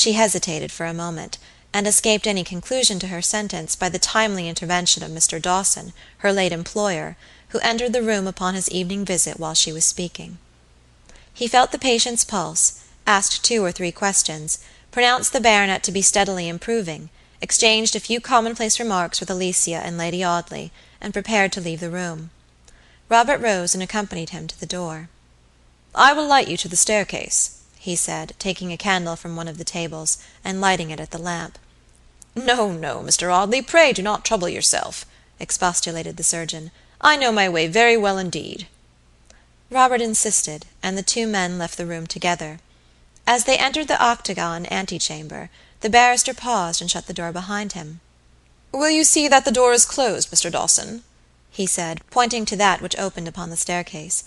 [0.00, 1.36] She hesitated for a moment,
[1.74, 5.38] and escaped any conclusion to her sentence by the timely intervention of Mr.
[5.42, 5.92] Dawson,
[6.24, 7.18] her late employer,
[7.50, 10.38] who entered the room upon his evening visit while she was speaking.
[11.34, 14.60] He felt the patient's pulse, asked two or three questions,
[14.90, 17.10] pronounced the baronet to be steadily improving,
[17.42, 21.90] exchanged a few commonplace remarks with Alicia and Lady Audley, and prepared to leave the
[21.90, 22.30] room.
[23.10, 25.10] Robert rose and accompanied him to the door.
[25.94, 27.50] "I will light you to the staircase,"
[27.82, 31.18] he said, taking a candle from one of the tables, and lighting it at the
[31.18, 31.58] lamp.
[32.34, 33.32] "No, no, Mr.
[33.32, 35.06] Audley, pray do not trouble yourself,"
[35.38, 36.72] expostulated the surgeon.
[37.00, 38.68] "I know my way very well indeed."
[39.70, 42.60] Robert insisted, and the two men left the room together.
[43.26, 45.48] As they entered the octagon antechamber,
[45.80, 48.02] the barrister paused and shut the door behind him.
[48.72, 50.52] "Will you see that the door is closed, Mr.
[50.52, 51.02] Dawson?"
[51.50, 54.24] he said, pointing to that which opened upon the staircase.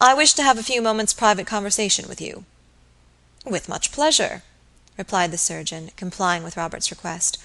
[0.00, 2.44] I wish to have a few moments' private conversation with you."
[3.44, 4.44] "With much pleasure,"
[4.96, 7.38] replied the surgeon, complying with Robert's request.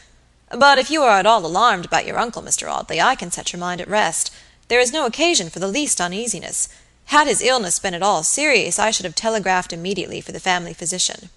[0.52, 2.72] "But if you are at all alarmed about your uncle, Mr.
[2.72, 4.30] Audley, I can set your mind at rest.
[4.68, 6.70] There is no occasion for the least uneasiness.
[7.06, 10.74] Had his illness been at all serious I should have telegraphed immediately for the family
[10.74, 11.32] physician."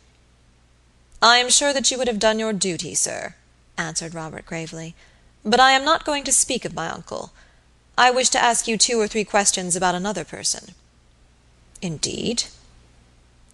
[1.22, 3.36] "I am sure that you would have done your duty, sir,"
[3.78, 4.94] answered Robert gravely.
[5.42, 7.32] "But I am not going to speak of my uncle.
[7.96, 10.74] I wish to ask you two or three questions about another person.
[11.80, 12.44] "Indeed?"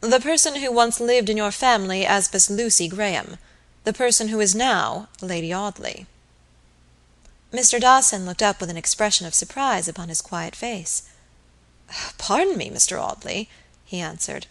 [0.08, 3.38] "The person who once lived in your family as Miss Lucy Graham;
[3.82, 6.06] the person who is now Lady Audley."
[7.52, 7.80] Mr.
[7.80, 11.02] Dawson looked up with an expression of surprise upon his quiet face.
[12.18, 13.02] "Pardon me, Mr.
[13.02, 13.50] Audley,"
[13.84, 14.46] he answered.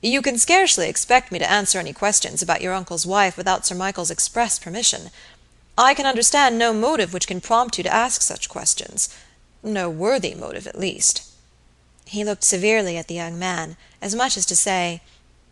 [0.00, 3.74] "You can scarcely expect me to answer any questions about your uncle's wife without Sir
[3.74, 5.10] Michael's express permission.
[5.76, 9.08] I can understand no motive which can prompt you to ask such questions
[9.60, 11.22] no worthy motive, at least.
[12.12, 15.00] He looked severely at the young man, as much as to say,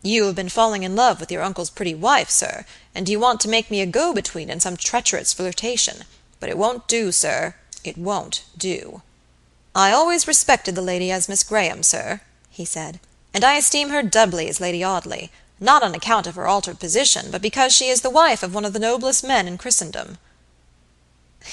[0.01, 3.39] "You have been falling in love with your uncle's pretty wife, sir, and you want
[3.39, 6.03] to make me a go between in some treacherous flirtation;
[6.41, 9.01] but it won't do, sir, it won't do."
[9.73, 12.19] "I always respected the lady as Miss Graham, sir,"
[12.49, 12.99] he said,
[13.33, 15.31] "and I esteem her doubly as Lady Audley,
[15.61, 18.65] not on account of her altered position, but because she is the wife of one
[18.65, 20.17] of the noblest men in Christendom."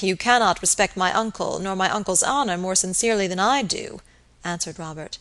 [0.00, 4.00] "You cannot respect my uncle nor my uncle's honor more sincerely than I do
[4.46, 5.18] answered Robert.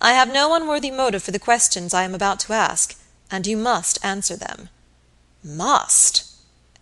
[0.00, 2.96] "I have no unworthy motive for the questions I am about to ask,
[3.30, 4.68] and you must answer them."
[5.44, 6.24] "Must!"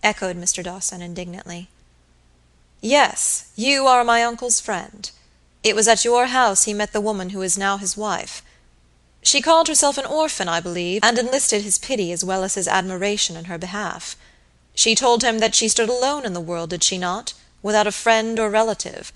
[0.03, 0.63] echoed Mr.
[0.63, 1.69] Dawson, indignantly.
[2.81, 5.11] "Yes, you are my uncle's friend.
[5.63, 8.43] It was at your house he met the woman who is now his wife.
[9.23, 12.67] She called herself an orphan, I believe, and enlisted his pity as well as his
[12.67, 14.17] admiration in her behalf.
[14.75, 17.93] She told him that she stood alone in the world, did she not, without a
[17.93, 19.13] friend or relative?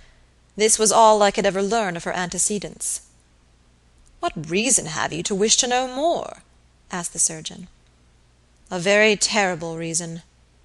[0.56, 3.00] This was all I could ever learn of her antecedents."
[4.20, 6.42] "What reason have you to wish to know more?"
[6.90, 7.68] asked the surgeon.
[8.70, 10.22] "A very terrible reason,"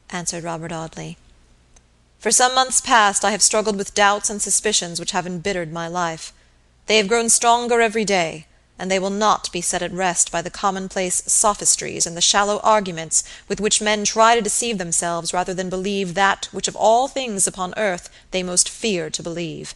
[0.10, 1.18] answered Robert Audley.
[2.20, 5.88] "For some months past I have struggled with doubts and suspicions which have embittered my
[5.88, 6.34] life.
[6.86, 8.48] They have grown stronger every day,
[8.80, 12.60] and they will not be set at rest by the commonplace sophistries and the shallow
[12.64, 17.10] arguments with which men try to deceive themselves rather than believe that which of all
[17.10, 19.76] things upon earth they most fear to believe.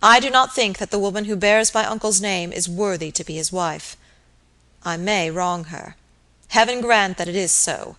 [0.00, 3.24] I do not think that the woman who bears my uncle's name is worthy to
[3.24, 3.96] be his wife.
[4.84, 5.96] I may wrong her.
[6.48, 7.96] Heaven grant that it is so.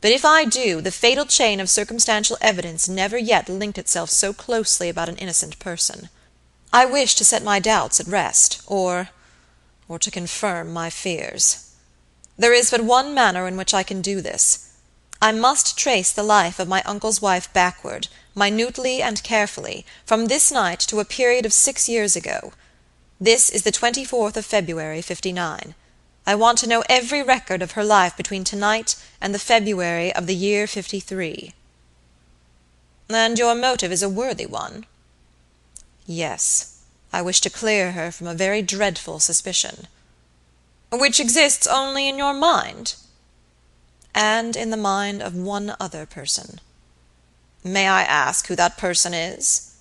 [0.00, 4.32] But if I do, the fatal chain of circumstantial evidence never yet linked itself so
[4.32, 6.08] closely about an innocent person.
[6.72, 9.10] I wish to set my doubts at rest, or
[9.88, 11.74] or to confirm my fears.
[12.36, 14.70] There is but one manner in which I can do this.
[15.22, 20.50] I must trace the life of my uncle's wife backward, minutely and carefully, from this
[20.50, 22.52] night to a period of six years ago.
[23.20, 25.74] This is the twenty fourth of February, '59.
[26.26, 30.12] I want to know every record of her life between to night and the February
[30.12, 31.54] of the year '53."
[33.08, 34.86] "And your motive is a worthy one?"
[36.06, 36.73] "Yes.
[37.14, 39.86] I wish to clear her from a very dreadful suspicion."
[40.90, 42.96] "Which exists only in your mind?"
[44.12, 46.60] "And in the mind of one other person."
[47.62, 49.74] "May I ask who that person is?"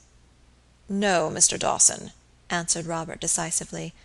[0.87, 1.57] "No, Mr.
[1.57, 2.11] Dawson,"
[2.51, 3.95] answered Robert, decisively.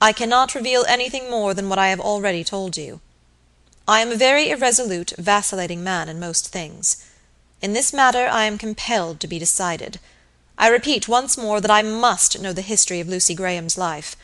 [0.00, 3.00] "I cannot reveal anything more than what I have already told you.
[3.88, 6.98] I am a very irresolute, vacillating man in most things.
[7.60, 9.98] In this matter I am compelled to be decided.
[10.60, 14.16] I repeat once more that I must know the history of Lucy Graham's life.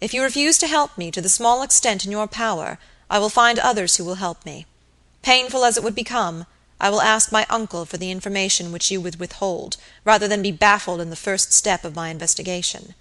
[0.00, 2.78] If you refuse to help me to the small extent in your power,
[3.10, 4.64] I will find others who will help me.
[5.20, 6.46] Painful as it would become,
[6.80, 10.50] I will ask my uncle for the information which you would withhold, rather than be
[10.50, 12.94] baffled in the first step of my investigation."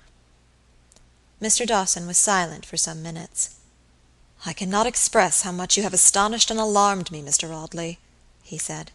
[1.42, 1.66] Mr.
[1.66, 3.52] Dawson was silent for some minutes.
[4.46, 7.56] "I cannot express how much you have astonished and alarmed me, Mr.
[7.56, 8.00] Audley,"
[8.44, 8.92] he said.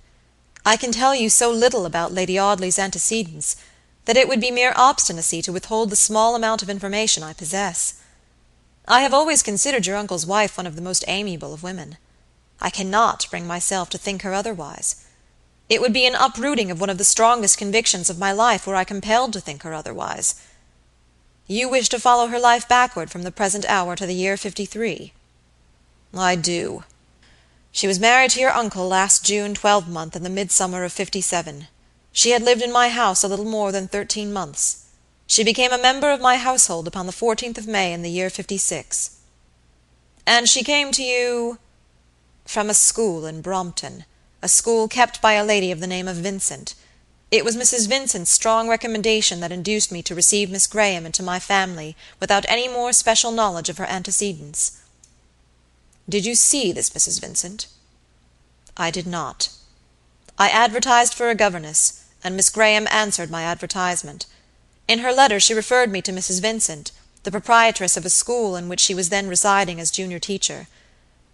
[0.64, 3.56] "I can tell you so little about Lady Audley's antecedents,
[4.08, 8.00] that it would be mere obstinacy to withhold the small amount of information I possess.
[8.86, 11.98] I have always considered your uncle's wife one of the most amiable of women.
[12.58, 15.04] I cannot bring myself to think her otherwise.
[15.68, 18.76] It would be an uprooting of one of the strongest convictions of my life were
[18.76, 20.36] I compelled to think her otherwise.
[21.46, 25.12] You wish to follow her life backward from the present hour to the year '53?"
[26.14, 26.82] "I do.
[27.72, 31.68] She was married to your uncle last June twelvemonth in the midsummer of fifty seven.
[32.20, 34.78] She had lived in my house a little more than thirteen months.
[35.28, 38.28] She became a member of my household upon the fourteenth of May in the year
[38.28, 39.10] '56."
[40.26, 41.60] "And she came to you?"
[42.44, 44.04] "From a school in Brompton
[44.42, 46.74] a school kept by a lady of the name of Vincent.
[47.30, 47.86] It was Mrs.
[47.86, 52.66] Vincent's strong recommendation that induced me to receive Miss Graham into my family without any
[52.66, 54.72] more special knowledge of her antecedents."
[56.08, 57.20] "Did you see this Mrs.
[57.20, 57.68] Vincent?"
[58.76, 59.50] "I did not.
[60.36, 64.26] I advertised for a governess, and Miss Graham answered my advertisement.
[64.86, 66.40] In her letter she referred me to Mrs.
[66.40, 66.92] Vincent,
[67.22, 70.66] the proprietress of a school in which she was then residing as junior teacher.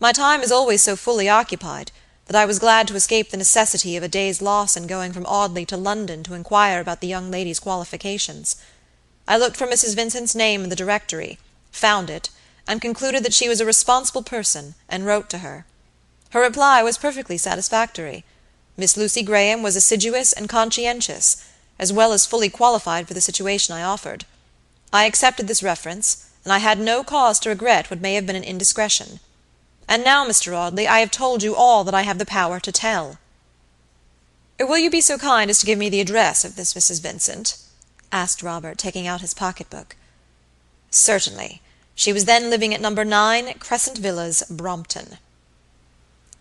[0.00, 1.92] My time is always so fully occupied
[2.26, 5.26] that I was glad to escape the necessity of a day's loss in going from
[5.26, 8.56] Audley to London to inquire about the young lady's qualifications.
[9.28, 9.94] I looked for Mrs.
[9.94, 11.38] Vincent's name in the directory,
[11.70, 12.30] found it,
[12.66, 15.66] and concluded that she was a responsible person, and wrote to her.
[16.30, 18.24] Her reply was perfectly satisfactory.
[18.76, 21.36] Miss Lucy Graham was assiduous and conscientious,
[21.78, 24.24] as well as fully qualified for the situation I offered.
[24.92, 28.36] I accepted this reference, and I had no cause to regret what may have been
[28.36, 29.20] an indiscretion.
[29.88, 30.56] And now, Mr.
[30.56, 33.18] Audley, I have told you all that I have the power to tell."
[34.58, 37.00] "Will you be so kind as to give me the address of this Mrs.
[37.00, 37.58] Vincent?"
[38.10, 39.96] asked Robert, taking out his pocket book.
[40.90, 41.60] "Certainly.
[41.94, 42.90] She was then living at No.
[42.90, 45.18] 9 Crescent Villas, Brompton."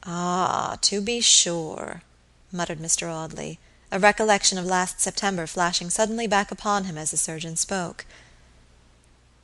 [0.03, 2.01] "Ah, to be sure,"
[2.53, 3.11] muttered Mr.
[3.11, 3.59] Audley,
[3.91, 8.05] a recollection of last September flashing suddenly back upon him as the surgeon spoke.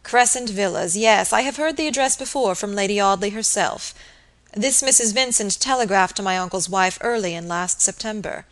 [0.04, 3.94] Crescent Villas, yes, I have heard the address before from Lady Audley herself.
[4.54, 5.14] This Mrs.
[5.14, 8.46] Vincent telegraphed to my uncle's wife early in last September.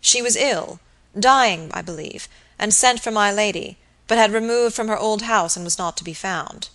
[0.00, 0.78] She was ill,
[1.18, 2.28] dying, I believe,
[2.58, 5.96] and sent for my lady, but had removed from her old house and was not
[5.96, 6.68] to be found."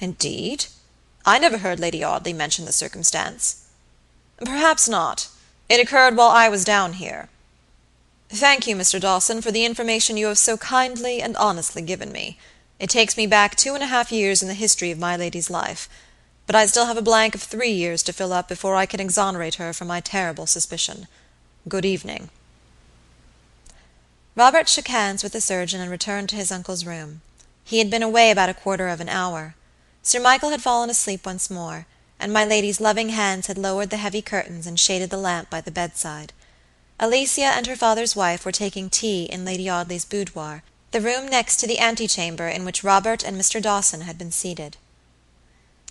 [0.00, 0.66] "Indeed!
[1.24, 3.62] I never heard Lady Audley mention the circumstance."
[4.44, 5.28] "Perhaps not.
[5.68, 7.28] It occurred while I was down here.
[8.28, 9.00] Thank you, Mr.
[9.00, 12.38] Dawson, for the information you have so kindly and honestly given me.
[12.78, 15.50] It takes me back two and a half years in the history of my lady's
[15.50, 15.88] life,
[16.46, 19.00] but I still have a blank of three years to fill up before I can
[19.00, 21.06] exonerate her from my terrible suspicion.
[21.68, 22.30] Good evening."
[24.34, 27.22] Robert shook hands with the surgeon and returned to his uncle's room.
[27.62, 29.54] He had been away about a quarter of an hour.
[30.02, 31.86] Sir Michael had fallen asleep once more,
[32.24, 35.60] and my lady's loving hands had lowered the heavy curtains and shaded the lamp by
[35.60, 36.32] the bedside.
[36.98, 40.62] Alicia and her father's wife were taking tea in Lady Audley's boudoir
[40.92, 43.60] the room next to the antechamber in which Robert and Mr.
[43.60, 44.78] Dawson had been seated.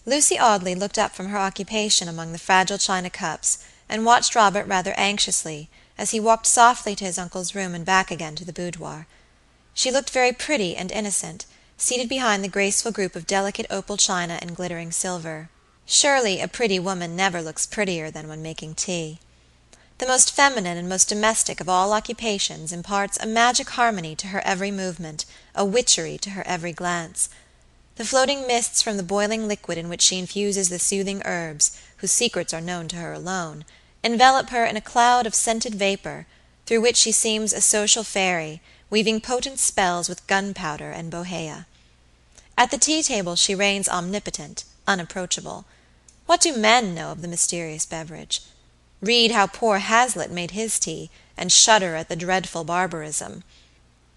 [0.07, 4.65] Lucy Audley looked up from her occupation among the fragile china cups, and watched Robert
[4.65, 5.69] rather anxiously,
[5.99, 9.05] as he walked softly to his uncle's room and back again to the boudoir.
[9.75, 11.45] She looked very pretty and innocent,
[11.77, 15.49] seated behind the graceful group of delicate opal china and glittering silver.
[15.85, 19.19] Surely a pretty woman never looks prettier than when making tea.
[19.99, 24.41] The most feminine and most domestic of all occupations imparts a magic harmony to her
[24.45, 27.29] every movement, a witchery to her every glance.
[27.95, 32.11] The floating mists from the boiling liquid in which she infuses the soothing herbs, whose
[32.11, 33.63] secrets are known to her alone,
[34.03, 36.25] envelop her in a cloud of scented vapor,
[36.65, 41.67] through which she seems a social fairy, weaving potent spells with gunpowder and bohea.
[42.57, 45.65] At the tea table she reigns omnipotent, unapproachable.
[46.25, 48.41] What do men know of the mysterious beverage?
[49.01, 53.43] Read how poor Hazlitt made his tea, and shudder at the dreadful barbarism.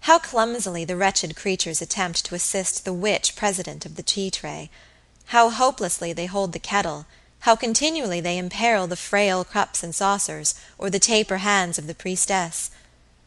[0.01, 4.69] How clumsily the wretched creatures attempt to assist the witch president of the tea tray!
[5.27, 7.05] How hopelessly they hold the kettle,
[7.41, 11.95] how continually they imperil the frail cups and saucers, or the taper hands of the
[11.95, 12.71] priestess!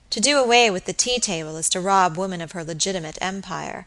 [0.09, 3.87] To do away with the tea table is to rob woman of her legitimate empire.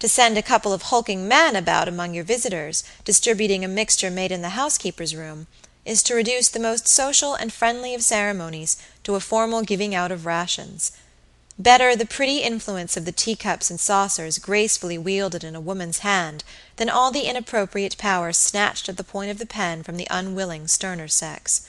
[0.00, 4.30] To send a couple of hulking men about among your visitors, distributing a mixture made
[4.30, 5.48] in the housekeeper's room
[5.84, 10.12] is to reduce the most social and friendly of ceremonies to a formal giving out
[10.12, 10.92] of rations.
[11.58, 16.44] Better the pretty influence of the teacups and saucers gracefully wielded in a woman's hand
[16.76, 20.68] than all the inappropriate power snatched at the point of the pen from the unwilling
[20.68, 21.68] sterner sex.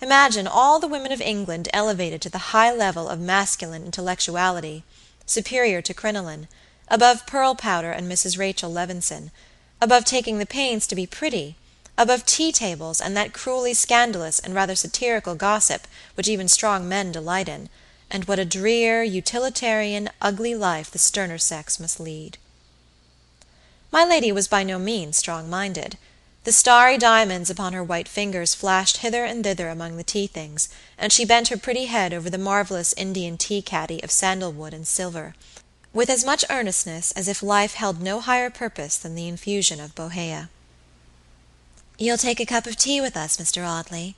[0.00, 4.84] Imagine all the women of England elevated to the high level of masculine intellectuality,
[5.24, 6.46] superior to crinoline,
[6.88, 8.38] above pearl powder and Mrs.
[8.38, 9.30] Rachel Levinson
[9.80, 11.56] above taking the pains to be pretty,
[11.98, 17.12] above tea tables and that cruelly scandalous and rather satirical gossip which even strong men
[17.12, 17.68] delight in,
[18.10, 22.38] and what a drear, utilitarian, ugly life the sterner sex must lead.
[23.90, 25.98] My lady was by no means strong minded.
[26.44, 30.68] The starry diamonds upon her white fingers flashed hither and thither among the tea things,
[30.96, 34.86] and she bent her pretty head over the marvelous Indian tea caddy of sandalwood and
[34.86, 35.34] silver,
[35.96, 39.94] with as much earnestness as if life held no higher purpose than the infusion of
[39.94, 40.50] Bohea.
[41.96, 43.66] "You'll take a cup of tea with us, Mr.
[43.66, 44.14] Audley?"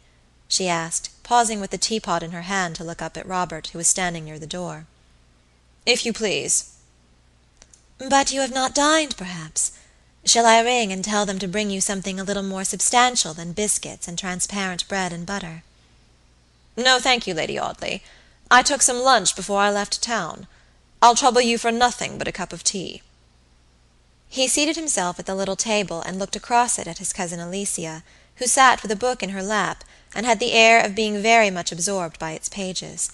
[0.48, 3.78] she asked, pausing with the teapot in her hand to look up at Robert, who
[3.78, 4.86] was standing near the door.
[5.86, 6.64] "If you please."
[7.98, 9.70] "But you have not dined, perhaps?
[10.24, 13.52] Shall I ring and tell them to bring you something a little more substantial than
[13.52, 15.62] biscuits and transparent bread and butter?"
[16.76, 18.02] "No, thank you, Lady Audley.
[18.50, 20.48] I took some lunch before I left town.
[21.00, 23.02] I'll trouble you for nothing but a cup of tea."
[24.28, 28.02] He seated himself at the little table and looked across it at his cousin Alicia,
[28.36, 31.50] who sat with a book in her lap, and had the air of being very
[31.50, 33.10] much absorbed by its pages.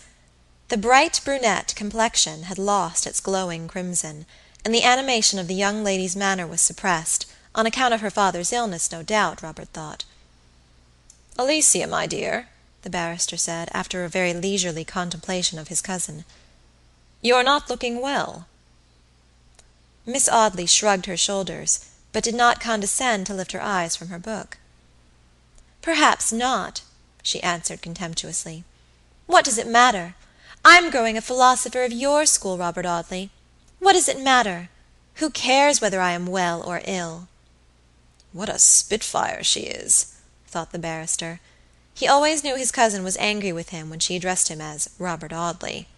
[0.68, 4.26] The bright brunette complexion had lost its glowing crimson
[4.64, 8.52] and the animation of the young lady's manner was suppressed, on account of her father's
[8.52, 10.04] illness, no doubt, Robert thought.
[11.36, 12.48] "Alicia, my dear,"
[12.82, 16.24] the barrister said, after a very leisurely contemplation of his cousin,
[17.24, 18.46] "you're not looking well."
[20.04, 24.18] Miss Audley shrugged her shoulders, but did not condescend to lift her eyes from her
[24.18, 24.58] book.
[25.80, 26.82] "Perhaps not,"
[27.22, 28.62] she answered contemptuously.
[29.26, 30.14] "What does it matter?
[30.66, 33.30] I'm growing a philosopher of your school, Robert Audley.
[33.78, 34.68] What does it matter?
[35.14, 37.28] Who cares whether I am well or ill?"
[38.34, 40.12] "What a spitfire she is!"
[40.46, 41.40] thought the barrister.
[41.94, 45.32] He always knew his cousin was angry with him when she addressed him as Robert
[45.32, 45.88] Audley.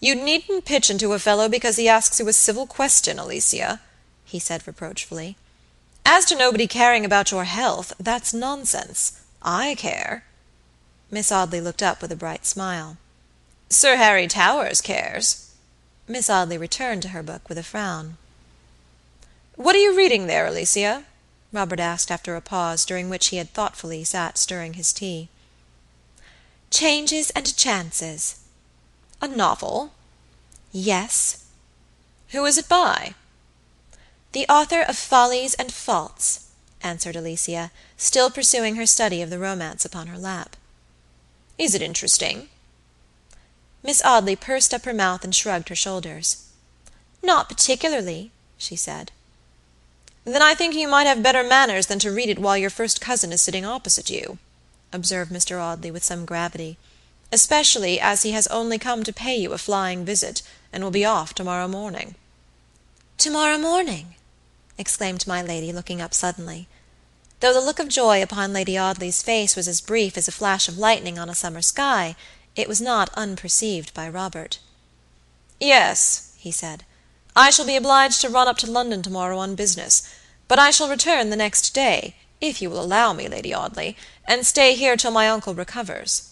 [0.00, 3.80] "You needn't pitch into a fellow because he asks you a civil question, Alicia,"
[4.24, 5.36] he said reproachfully.
[6.06, 9.12] "As to nobody caring about your health, that's nonsense.
[9.42, 10.24] I care."
[11.10, 12.96] Miss Audley looked up with a bright smile.
[13.70, 15.46] "Sir Harry Towers cares."
[16.06, 18.16] Miss Audley returned to her book with a frown.
[19.56, 21.04] "What are you reading there, Alicia?"
[21.52, 25.28] Robert asked after a pause, during which he had thoughtfully sat stirring his tea.
[26.70, 28.36] "Changes and Chances."
[29.20, 29.92] "A novel?"
[30.70, 31.38] "Yes."
[32.28, 33.14] "Who is it by?"
[34.30, 36.40] "The author of Follies and Faults,"
[36.82, 40.54] answered Alicia, still pursuing her study of the romance upon her lap.
[41.58, 42.48] "Is it interesting?"
[43.82, 46.44] Miss Audley pursed up her mouth and shrugged her shoulders.
[47.20, 49.10] "Not particularly," she said.
[50.24, 53.00] "Then I think you might have better manners than to read it while your first
[53.00, 54.38] cousin is sitting opposite you,"
[54.92, 55.60] observed Mr.
[55.60, 56.78] Audley, with some gravity,
[57.30, 60.40] "especially as he has only come to pay you a flying visit,
[60.72, 62.14] and will be off to morrow morning."
[63.18, 64.14] "To morrow morning!"
[64.78, 66.68] exclaimed my lady, looking up suddenly.
[67.40, 70.68] Though the look of joy upon Lady Audley's face was as brief as a flash
[70.68, 72.16] of lightning on a summer sky.
[72.56, 74.58] It was not unperceived by Robert.
[75.60, 76.84] "Yes," he said,
[77.36, 80.02] "I shall be obliged to run up to London to morrow on business,
[80.48, 84.46] but I shall return the next day, if you will allow me, Lady Audley, and
[84.46, 86.22] stay here till my uncle recovers."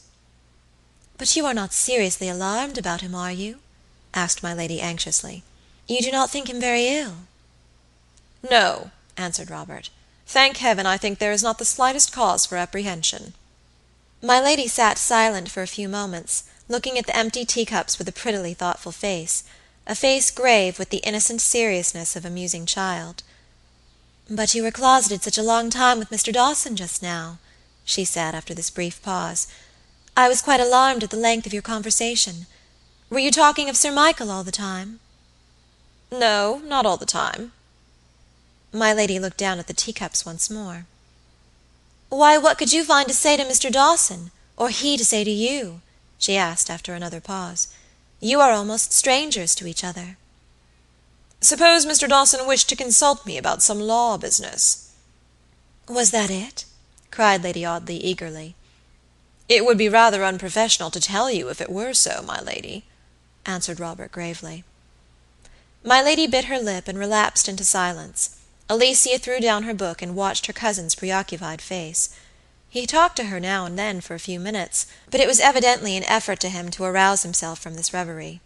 [1.18, 3.60] "But you are not seriously alarmed about him, are you?"
[4.12, 5.44] asked my lady anxiously.
[5.88, 7.20] "You do not think him very ill?"
[8.50, 9.88] "No," answered Robert.
[10.26, 13.32] "Thank Heaven, I think there is not the slightest cause for apprehension."
[14.20, 18.12] My lady sat silent for a few moments, looking at the empty teacups with a
[18.12, 19.42] prettily thoughtful face,
[19.86, 23.22] a face grave with the innocent seriousness of a musing child.
[24.28, 26.30] "But you were closeted such a long time with Mr.
[26.30, 27.38] Dawson just now,"
[27.86, 29.46] she said, after this brief pause.
[30.18, 32.46] "I was quite alarmed at the length of your conversation.
[33.10, 34.98] Were you talking of Sir Michael all the time?"
[36.10, 37.52] "No, not all the time."
[38.72, 40.86] My lady looked down at the teacups once more.
[42.08, 43.70] "Why, what could you find to say to Mr.
[43.70, 45.82] Dawson, or he to say to you?"
[46.16, 47.68] she asked, after another pause.
[48.18, 50.16] "You are almost strangers to each other."
[51.42, 52.08] "Suppose Mr.
[52.08, 54.88] Dawson wished to consult me about some law business?"
[55.88, 56.64] "Was that it?"
[57.10, 58.56] cried Lady Audley, eagerly.
[59.48, 62.84] "It would be rather unprofessional to tell you if it were so, my lady,"
[63.44, 64.64] answered Robert gravely.
[65.84, 68.30] My lady bit her lip and relapsed into silence.
[68.68, 72.10] Alicia threw down her book and watched her cousin's preoccupied face.
[72.68, 75.96] He talked to her now and then for a few minutes, but it was evidently
[75.96, 78.40] an effort to him to arouse himself from this reverie.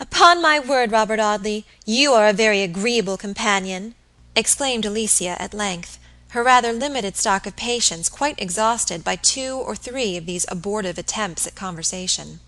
[0.00, 3.94] "Upon my word, Robert Audley, you are a very agreeable companion!"
[4.34, 5.98] exclaimed Alicia at length,
[6.34, 10.98] her rather limited stock of patience quite exhausted by two or three of these abortive
[10.98, 12.40] attempts at conversation.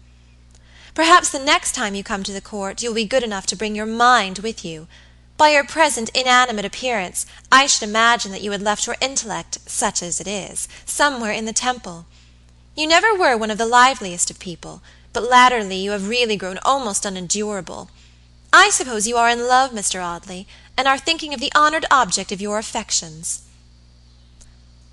[0.92, 3.54] "Perhaps the next time you come to the Court you will be good enough to
[3.54, 4.88] bring your mind with you.
[5.36, 10.02] By your present inanimate appearance, I should imagine that you had left your intellect, such
[10.02, 12.06] as it is, somewhere in the Temple.
[12.74, 16.58] You never were one of the liveliest of people, but latterly you have really grown
[16.64, 17.90] almost unendurable.
[18.52, 20.02] I suppose you are in love, Mr.
[20.02, 23.42] Audley, and are thinking of the honored object of your affections."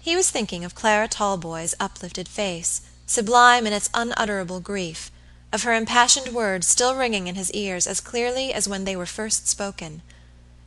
[0.06, 5.10] He was thinking of Clara Talboys' uplifted face, sublime in its unutterable grief;
[5.54, 9.06] of her impassioned words still ringing in his ears as clearly as when they were
[9.06, 10.02] first spoken.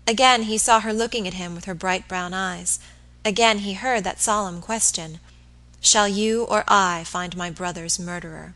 [0.07, 2.79] Again he saw her looking at him with her bright brown eyes;
[3.27, 5.21] again he heard that solemn question,
[5.83, 8.55] "Shall you or I find my brother's murderer?"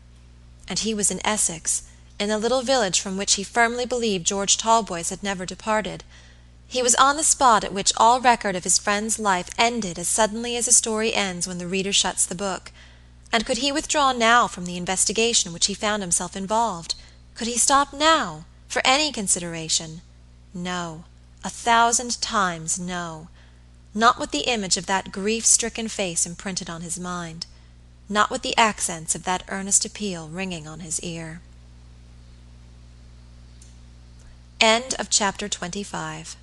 [0.67, 1.83] And he was in Essex,
[2.19, 6.03] in the little village from which he firmly believed George Talboys had never departed.
[6.71, 10.07] He was on the spot at which all record of his friend's life ended as
[10.07, 12.71] suddenly as a story ends when the reader shuts the book;
[13.29, 16.95] and could he withdraw now from the investigation in which he found himself involved?
[17.35, 20.01] Could he stop now, for any consideration?
[20.53, 21.03] No,
[21.43, 23.27] a thousand times no.
[23.93, 27.47] Not with the image of that grief stricken face imprinted on his mind;
[28.07, 31.41] not with the accents of that earnest appeal ringing on his ear.
[34.61, 36.35] CHAPTER XXVI.